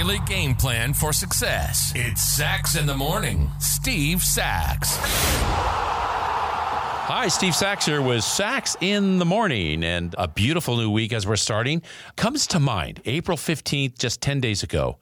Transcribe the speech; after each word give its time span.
daily 0.00 0.18
game 0.20 0.54
plan 0.54 0.94
for 0.94 1.12
success. 1.12 1.92
It's 1.94 2.22
Sax 2.22 2.74
in 2.74 2.86
the 2.86 2.96
Morning. 2.96 3.50
Steve 3.58 4.22
Sax. 4.22 4.96
Hi, 7.02 7.28
Steve 7.28 7.54
Sax 7.54 7.84
here 7.84 8.00
with 8.00 8.24
Sax 8.24 8.78
in 8.80 9.18
the 9.18 9.26
Morning. 9.26 9.84
And 9.84 10.14
a 10.16 10.26
beautiful 10.26 10.78
new 10.78 10.90
week 10.90 11.12
as 11.12 11.26
we're 11.26 11.36
starting 11.36 11.82
comes 12.16 12.46
to 12.46 12.58
mind. 12.58 13.02
April 13.04 13.36
15th, 13.36 13.98
just 13.98 14.22
10 14.22 14.40
days 14.40 14.62
ago, 14.62 14.98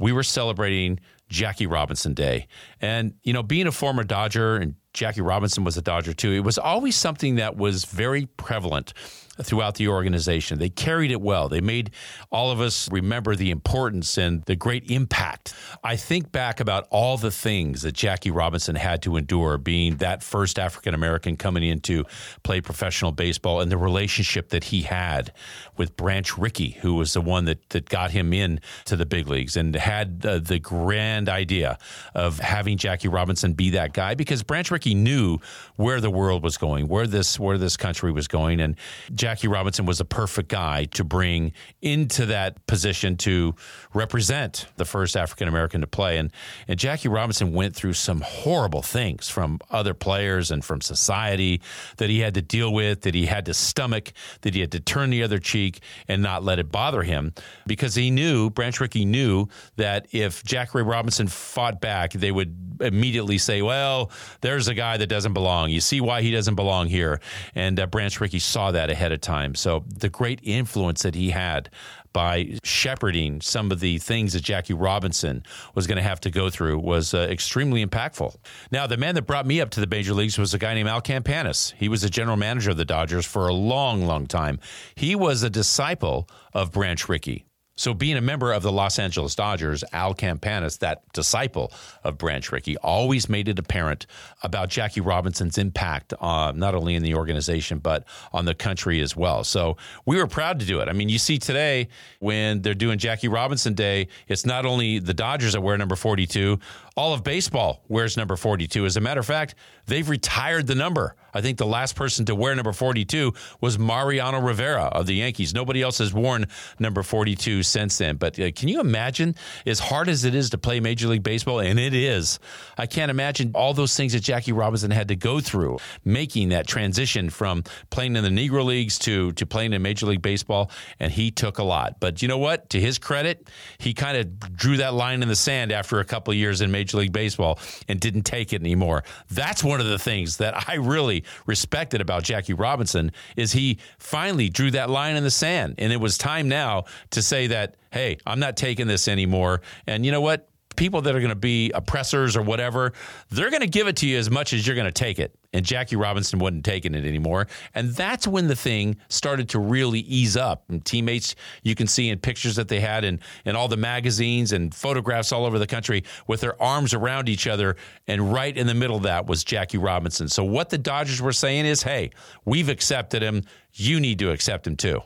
we 0.00 0.10
were 0.10 0.24
celebrating 0.24 0.98
Jackie 1.28 1.68
Robinson 1.68 2.12
Day. 2.12 2.48
And, 2.80 3.14
you 3.22 3.32
know, 3.32 3.44
being 3.44 3.68
a 3.68 3.72
former 3.72 4.02
Dodger 4.02 4.56
and 4.56 4.74
Jackie 4.92 5.20
Robinson 5.20 5.62
was 5.62 5.76
a 5.76 5.82
Dodger 5.82 6.12
too, 6.12 6.32
it 6.32 6.40
was 6.40 6.58
always 6.58 6.96
something 6.96 7.36
that 7.36 7.56
was 7.56 7.84
very 7.84 8.26
prevalent 8.26 8.94
throughout 9.42 9.76
the 9.76 9.88
organization. 9.88 10.58
They 10.58 10.68
carried 10.68 11.10
it 11.10 11.20
well. 11.20 11.48
They 11.48 11.60
made 11.60 11.90
all 12.30 12.50
of 12.50 12.60
us 12.60 12.90
remember 12.90 13.34
the 13.34 13.50
importance 13.50 14.18
and 14.18 14.42
the 14.44 14.56
great 14.56 14.90
impact. 14.90 15.54
I 15.82 15.96
think 15.96 16.32
back 16.32 16.60
about 16.60 16.86
all 16.90 17.16
the 17.16 17.30
things 17.30 17.82
that 17.82 17.92
Jackie 17.92 18.30
Robinson 18.30 18.76
had 18.76 19.02
to 19.02 19.16
endure 19.16 19.58
being 19.58 19.96
that 19.96 20.22
first 20.22 20.58
African 20.58 20.94
American 20.94 21.36
coming 21.36 21.62
in 21.62 21.80
to 21.80 22.04
play 22.42 22.60
professional 22.60 23.12
baseball 23.12 23.60
and 23.60 23.70
the 23.70 23.78
relationship 23.78 24.50
that 24.50 24.64
he 24.64 24.82
had 24.82 25.32
with 25.76 25.96
Branch 25.96 26.36
Rickey, 26.36 26.70
who 26.80 26.94
was 26.94 27.12
the 27.12 27.20
one 27.20 27.46
that, 27.46 27.68
that 27.70 27.88
got 27.88 28.10
him 28.10 28.32
in 28.32 28.60
to 28.84 28.96
the 28.96 29.06
big 29.06 29.28
leagues 29.28 29.56
and 29.56 29.74
had 29.74 30.20
the 30.20 30.58
grand 30.58 31.28
idea 31.28 31.78
of 32.14 32.38
having 32.38 32.76
Jackie 32.76 33.08
Robinson 33.08 33.52
be 33.54 33.70
that 33.70 33.92
guy 33.92 34.14
because 34.14 34.42
Branch 34.42 34.70
Rickey 34.70 34.94
knew 34.94 35.38
where 35.76 36.00
the 36.00 36.10
world 36.10 36.42
was 36.42 36.56
going, 36.56 36.88
where 36.88 37.06
this 37.06 37.38
where 37.38 37.58
this 37.58 37.76
country 37.76 38.12
was 38.12 38.28
going 38.28 38.60
and 38.60 38.76
Jackie 39.14 39.29
Jackie 39.30 39.46
Robinson 39.46 39.86
was 39.86 40.00
a 40.00 40.04
perfect 40.04 40.48
guy 40.48 40.86
to 40.86 41.04
bring 41.04 41.52
into 41.80 42.26
that 42.26 42.66
position 42.66 43.16
to 43.18 43.54
represent 43.94 44.66
the 44.76 44.84
first 44.84 45.16
African 45.16 45.46
American 45.46 45.82
to 45.82 45.86
play. 45.86 46.18
And, 46.18 46.32
and 46.66 46.76
Jackie 46.76 47.08
Robinson 47.08 47.52
went 47.52 47.76
through 47.76 47.92
some 47.92 48.22
horrible 48.22 48.82
things 48.82 49.28
from 49.28 49.60
other 49.70 49.94
players 49.94 50.50
and 50.50 50.64
from 50.64 50.80
society 50.80 51.62
that 51.98 52.10
he 52.10 52.18
had 52.18 52.34
to 52.34 52.42
deal 52.42 52.72
with, 52.72 53.02
that 53.02 53.14
he 53.14 53.26
had 53.26 53.46
to 53.46 53.54
stomach, 53.54 54.12
that 54.40 54.52
he 54.52 54.62
had 54.62 54.72
to 54.72 54.80
turn 54.80 55.10
the 55.10 55.22
other 55.22 55.38
cheek 55.38 55.78
and 56.08 56.22
not 56.22 56.42
let 56.42 56.58
it 56.58 56.72
bother 56.72 57.04
him 57.04 57.32
because 57.68 57.94
he 57.94 58.10
knew, 58.10 58.50
Branch 58.50 58.80
Rickey 58.80 59.04
knew 59.04 59.46
that 59.76 60.08
if 60.10 60.42
Jackie 60.42 60.82
Robinson 60.82 61.28
fought 61.28 61.80
back, 61.80 62.14
they 62.14 62.32
would 62.32 62.80
immediately 62.80 63.38
say, 63.38 63.62
well, 63.62 64.10
there's 64.40 64.66
a 64.66 64.74
guy 64.74 64.96
that 64.96 65.06
doesn't 65.06 65.34
belong. 65.34 65.70
You 65.70 65.80
see 65.80 66.00
why 66.00 66.22
he 66.22 66.32
doesn't 66.32 66.56
belong 66.56 66.88
here. 66.88 67.20
And 67.54 67.78
uh, 67.78 67.86
Branch 67.86 68.20
Rickey 68.20 68.40
saw 68.40 68.72
that 68.72 68.90
ahead 68.90 69.09
of 69.12 69.20
time. 69.20 69.54
So 69.54 69.84
the 69.86 70.08
great 70.08 70.40
influence 70.42 71.02
that 71.02 71.14
he 71.14 71.30
had 71.30 71.70
by 72.12 72.58
shepherding 72.64 73.40
some 73.40 73.70
of 73.70 73.80
the 73.80 73.98
things 73.98 74.32
that 74.32 74.42
Jackie 74.42 74.74
Robinson 74.74 75.44
was 75.74 75.86
going 75.86 75.96
to 75.96 76.02
have 76.02 76.20
to 76.20 76.30
go 76.30 76.50
through 76.50 76.78
was 76.78 77.14
uh, 77.14 77.28
extremely 77.30 77.84
impactful. 77.84 78.34
Now, 78.72 78.86
the 78.86 78.96
man 78.96 79.14
that 79.14 79.22
brought 79.22 79.46
me 79.46 79.60
up 79.60 79.70
to 79.70 79.80
the 79.80 79.86
major 79.86 80.12
leagues 80.12 80.38
was 80.38 80.52
a 80.54 80.58
guy 80.58 80.74
named 80.74 80.88
Al 80.88 81.00
Campanis. 81.00 81.72
He 81.76 81.88
was 81.88 82.02
the 82.02 82.10
general 82.10 82.36
manager 82.36 82.70
of 82.70 82.76
the 82.76 82.84
Dodgers 82.84 83.26
for 83.26 83.48
a 83.48 83.54
long, 83.54 84.06
long 84.06 84.26
time. 84.26 84.58
He 84.94 85.14
was 85.14 85.42
a 85.42 85.50
disciple 85.50 86.28
of 86.52 86.72
Branch 86.72 87.08
Rickey. 87.08 87.44
So, 87.80 87.94
being 87.94 88.18
a 88.18 88.20
member 88.20 88.52
of 88.52 88.62
the 88.62 88.70
Los 88.70 88.98
Angeles 88.98 89.34
Dodgers, 89.34 89.82
Al 89.94 90.14
Campanis, 90.14 90.80
that 90.80 91.10
disciple 91.14 91.72
of 92.04 92.18
Branch 92.18 92.52
Rickey, 92.52 92.76
always 92.76 93.30
made 93.30 93.48
it 93.48 93.58
apparent 93.58 94.06
about 94.42 94.68
Jackie 94.68 95.00
Robinson's 95.00 95.56
impact, 95.56 96.12
uh, 96.20 96.52
not 96.54 96.74
only 96.74 96.94
in 96.94 97.02
the 97.02 97.14
organization, 97.14 97.78
but 97.78 98.04
on 98.34 98.44
the 98.44 98.54
country 98.54 99.00
as 99.00 99.16
well. 99.16 99.44
So, 99.44 99.78
we 100.04 100.18
were 100.18 100.26
proud 100.26 100.60
to 100.60 100.66
do 100.66 100.80
it. 100.80 100.90
I 100.90 100.92
mean, 100.92 101.08
you 101.08 101.18
see 101.18 101.38
today 101.38 101.88
when 102.18 102.60
they're 102.60 102.74
doing 102.74 102.98
Jackie 102.98 103.28
Robinson 103.28 103.72
Day, 103.72 104.08
it's 104.28 104.44
not 104.44 104.66
only 104.66 104.98
the 104.98 105.14
Dodgers 105.14 105.54
that 105.54 105.62
wear 105.62 105.78
number 105.78 105.96
42, 105.96 106.58
all 107.00 107.14
of 107.14 107.24
baseball 107.24 107.82
wears 107.88 108.18
number 108.18 108.36
42. 108.36 108.84
As 108.84 108.98
a 108.98 109.00
matter 109.00 109.20
of 109.20 109.26
fact, 109.26 109.54
they've 109.86 110.06
retired 110.06 110.66
the 110.66 110.74
number. 110.74 111.16
I 111.32 111.40
think 111.40 111.56
the 111.56 111.64
last 111.64 111.96
person 111.96 112.26
to 112.26 112.34
wear 112.34 112.54
number 112.54 112.72
42 112.72 113.32
was 113.58 113.78
Mariano 113.78 114.38
Rivera 114.38 114.84
of 114.84 115.06
the 115.06 115.14
Yankees. 115.14 115.54
Nobody 115.54 115.80
else 115.80 115.96
has 115.96 116.12
worn 116.12 116.46
number 116.78 117.02
42 117.02 117.62
since 117.62 117.96
then. 117.96 118.16
But 118.16 118.38
uh, 118.38 118.50
can 118.52 118.68
you 118.68 118.80
imagine, 118.80 119.34
as 119.64 119.78
hard 119.78 120.10
as 120.10 120.26
it 120.26 120.34
is 120.34 120.50
to 120.50 120.58
play 120.58 120.78
Major 120.78 121.08
League 121.08 121.22
Baseball, 121.22 121.60
and 121.60 121.78
it 121.78 121.94
is, 121.94 122.38
I 122.76 122.84
can't 122.84 123.10
imagine 123.10 123.52
all 123.54 123.72
those 123.72 123.96
things 123.96 124.12
that 124.12 124.20
Jackie 124.20 124.52
Robinson 124.52 124.90
had 124.90 125.08
to 125.08 125.16
go 125.16 125.40
through, 125.40 125.78
making 126.04 126.50
that 126.50 126.66
transition 126.66 127.30
from 127.30 127.64
playing 127.88 128.14
in 128.16 128.24
the 128.24 128.30
Negro 128.30 128.62
Leagues 128.62 128.98
to, 129.00 129.32
to 129.32 129.46
playing 129.46 129.72
in 129.72 129.80
Major 129.80 130.04
League 130.04 130.22
Baseball. 130.22 130.70
And 130.98 131.10
he 131.10 131.30
took 131.30 131.56
a 131.56 131.64
lot. 131.64 131.98
But 131.98 132.20
you 132.20 132.28
know 132.28 132.38
what? 132.38 132.68
To 132.70 132.80
his 132.80 132.98
credit, 132.98 133.48
he 133.78 133.94
kind 133.94 134.18
of 134.18 134.56
drew 134.56 134.76
that 134.78 134.92
line 134.92 135.22
in 135.22 135.28
the 135.28 135.36
sand 135.36 135.72
after 135.72 136.00
a 136.00 136.04
couple 136.04 136.32
of 136.32 136.36
years 136.36 136.60
in 136.60 136.70
Major 136.70 136.89
Major 136.90 137.02
League 137.02 137.12
Baseball 137.12 137.58
and 137.88 138.00
didn't 138.00 138.22
take 138.22 138.52
it 138.52 138.60
anymore. 138.60 139.04
That's 139.30 139.62
one 139.62 139.80
of 139.80 139.86
the 139.86 139.98
things 139.98 140.38
that 140.38 140.68
I 140.68 140.74
really 140.74 141.24
respected 141.46 142.00
about 142.00 142.22
Jackie 142.22 142.54
Robinson 142.54 143.12
is 143.36 143.52
he 143.52 143.78
finally 143.98 144.48
drew 144.48 144.70
that 144.72 144.90
line 144.90 145.16
in 145.16 145.24
the 145.24 145.30
sand 145.30 145.76
and 145.78 145.92
it 145.92 146.00
was 146.00 146.18
time 146.18 146.48
now 146.48 146.84
to 147.10 147.22
say 147.22 147.46
that 147.48 147.76
hey, 147.92 148.18
I'm 148.24 148.38
not 148.38 148.56
taking 148.56 148.86
this 148.86 149.08
anymore. 149.08 149.62
And 149.86 150.06
you 150.06 150.12
know 150.12 150.20
what? 150.20 150.48
People 150.80 151.02
that 151.02 151.14
are 151.14 151.20
going 151.20 151.28
to 151.28 151.34
be 151.34 151.70
oppressors 151.72 152.38
or 152.38 152.42
whatever, 152.42 152.94
they're 153.28 153.50
going 153.50 153.60
to 153.60 153.68
give 153.68 153.86
it 153.86 153.96
to 153.96 154.08
you 154.08 154.16
as 154.16 154.30
much 154.30 154.54
as 154.54 154.66
you're 154.66 154.74
going 154.74 154.86
to 154.86 154.90
take 154.90 155.18
it. 155.18 155.36
And 155.52 155.62
Jackie 155.62 155.96
Robinson 155.96 156.38
wasn't 156.38 156.64
taking 156.64 156.94
it 156.94 157.04
anymore. 157.04 157.48
And 157.74 157.90
that's 157.90 158.26
when 158.26 158.48
the 158.48 158.56
thing 158.56 158.96
started 159.10 159.50
to 159.50 159.58
really 159.58 160.00
ease 160.00 160.38
up. 160.38 160.64
And 160.70 160.82
teammates, 160.82 161.34
you 161.62 161.74
can 161.74 161.86
see 161.86 162.08
in 162.08 162.18
pictures 162.18 162.56
that 162.56 162.68
they 162.68 162.80
had 162.80 163.04
in, 163.04 163.20
in 163.44 163.56
all 163.56 163.68
the 163.68 163.76
magazines 163.76 164.52
and 164.52 164.74
photographs 164.74 165.32
all 165.32 165.44
over 165.44 165.58
the 165.58 165.66
country 165.66 166.02
with 166.26 166.40
their 166.40 166.60
arms 166.62 166.94
around 166.94 167.28
each 167.28 167.46
other. 167.46 167.76
And 168.08 168.32
right 168.32 168.56
in 168.56 168.66
the 168.66 168.74
middle 168.74 168.96
of 168.96 169.02
that 169.02 169.26
was 169.26 169.44
Jackie 169.44 169.76
Robinson. 169.76 170.30
So 170.30 170.44
what 170.44 170.70
the 170.70 170.78
Dodgers 170.78 171.20
were 171.20 171.34
saying 171.34 171.66
is, 171.66 171.82
hey, 171.82 172.08
we've 172.46 172.70
accepted 172.70 173.20
him. 173.20 173.42
You 173.74 174.00
need 174.00 174.18
to 174.20 174.30
accept 174.30 174.66
him 174.66 174.76
too. 174.76 175.02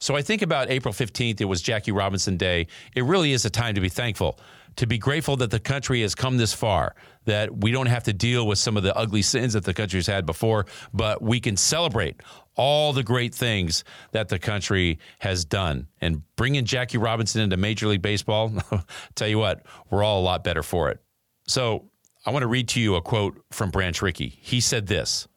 So 0.00 0.16
I 0.16 0.22
think 0.22 0.42
about 0.42 0.68
April 0.68 0.92
15th, 0.92 1.40
it 1.40 1.44
was 1.44 1.62
Jackie 1.62 1.92
Robinson 1.92 2.36
Day. 2.36 2.66
It 2.96 3.04
really 3.04 3.32
is 3.32 3.44
a 3.44 3.50
time 3.50 3.76
to 3.76 3.80
be 3.80 3.88
thankful 3.88 4.38
to 4.76 4.86
be 4.86 4.98
grateful 4.98 5.36
that 5.36 5.50
the 5.50 5.60
country 5.60 6.02
has 6.02 6.14
come 6.14 6.36
this 6.36 6.52
far, 6.52 6.94
that 7.24 7.62
we 7.62 7.70
don't 7.70 7.86
have 7.86 8.04
to 8.04 8.12
deal 8.12 8.46
with 8.46 8.58
some 8.58 8.76
of 8.76 8.82
the 8.82 8.94
ugly 8.96 9.22
sins 9.22 9.52
that 9.52 9.64
the 9.64 9.74
country's 9.74 10.06
had 10.06 10.26
before, 10.26 10.66
but 10.92 11.22
we 11.22 11.40
can 11.40 11.56
celebrate 11.56 12.20
all 12.56 12.92
the 12.92 13.02
great 13.02 13.34
things 13.34 13.84
that 14.12 14.28
the 14.28 14.38
country 14.38 14.98
has 15.18 15.44
done. 15.44 15.88
And 16.00 16.22
bringing 16.36 16.64
Jackie 16.64 16.98
Robinson 16.98 17.40
into 17.40 17.56
Major 17.56 17.88
League 17.88 18.02
Baseball, 18.02 18.52
tell 19.14 19.28
you 19.28 19.38
what, 19.38 19.64
we're 19.90 20.02
all 20.02 20.20
a 20.20 20.24
lot 20.24 20.44
better 20.44 20.62
for 20.62 20.90
it. 20.90 21.00
So 21.46 21.90
I 22.26 22.30
want 22.30 22.42
to 22.42 22.48
read 22.48 22.68
to 22.68 22.80
you 22.80 22.94
a 22.94 23.02
quote 23.02 23.42
from 23.50 23.70
Branch 23.70 24.00
Rickey. 24.00 24.38
He 24.40 24.60
said 24.60 24.86
this 24.86 25.28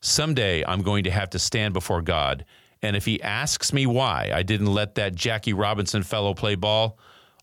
Someday 0.00 0.64
I'm 0.66 0.82
going 0.82 1.04
to 1.04 1.10
have 1.10 1.30
to 1.30 1.38
stand 1.38 1.74
before 1.74 2.02
God. 2.02 2.44
And 2.82 2.96
if 2.96 3.04
he 3.04 3.20
asks 3.22 3.72
me 3.74 3.86
why 3.86 4.30
I 4.32 4.42
didn't 4.42 4.72
let 4.72 4.94
that 4.94 5.14
Jackie 5.14 5.52
Robinson 5.52 6.02
fellow 6.02 6.32
play 6.32 6.54
ball, 6.54 6.98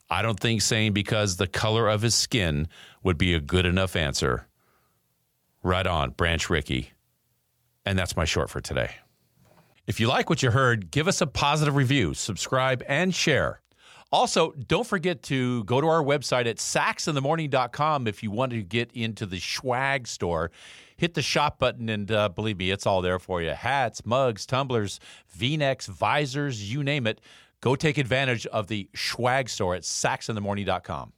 I 0.10 0.22
don't 0.22 0.40
think 0.40 0.62
saying 0.62 0.94
because 0.94 1.38
the 1.38 1.48
color 1.48 1.88
of 1.88 2.02
his 2.02 2.16
skin 2.16 2.68
would 3.04 3.18
be 3.18 3.34
a 3.34 3.40
good 3.40 3.66
enough 3.66 3.96
answer. 3.96 4.48
Right 5.64 5.86
on, 5.86 6.12
Branch 6.12 6.50
Rickey. 6.50 6.92
And 7.86 7.98
that's 7.98 8.16
my 8.16 8.26
short 8.26 8.50
for 8.50 8.62
today. 8.62 8.92
If 9.86 10.00
you 10.00 10.08
like 10.08 10.30
what 10.30 10.44
you 10.44 10.52
heard, 10.52 10.92
give 10.92 11.08
us 11.08 11.22
a 11.22 11.28
positive 11.28 11.76
review, 11.76 12.14
subscribe, 12.14 12.84
and 12.88 13.16
share. 13.16 13.62
Also, 14.12 14.52
don't 14.52 14.88
forget 14.88 15.22
to 15.24 15.64
go 15.66 15.82
to 15.82 15.88
our 15.88 16.04
website 16.04 16.46
at 16.46 16.58
saxinthemorning.com 16.58 18.08
if 18.08 18.24
you 18.24 18.32
want 18.32 18.52
to 18.52 18.64
get 18.64 18.92
into 18.94 19.26
the 19.26 19.40
swag 19.40 20.08
store. 20.08 20.52
Hit 20.96 21.14
the 21.14 21.22
shop 21.22 21.60
button, 21.60 21.90
and 21.90 22.10
uh, 22.12 22.30
believe 22.30 22.58
me, 22.58 22.72
it's 22.72 22.86
all 22.86 23.02
there 23.02 23.20
for 23.20 23.42
you 23.42 23.52
hats, 23.52 24.06
mugs, 24.06 24.46
tumblers, 24.46 25.00
v 25.30 25.58
necks, 25.58 25.88
visors, 25.88 26.72
you 26.72 26.84
name 26.84 27.06
it. 27.06 27.22
Go 27.62 27.76
take 27.76 27.98
advantage 27.98 28.46
of 28.48 28.68
the 28.68 28.90
swag 28.96 29.50
store 29.50 29.76
at 29.76 29.84
saxinthemorning.com. 29.84 31.14